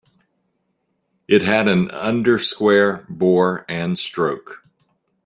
[1.27, 4.63] It had an undersquare bore and stroke.